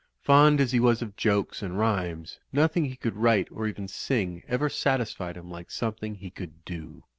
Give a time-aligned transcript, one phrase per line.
[0.19, 4.41] Fond as he was of jokes and rhymes, nothing he could write or even sing
[4.47, 7.03] ever satisfied him like something he could do.